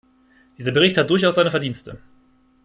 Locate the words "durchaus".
1.11-1.35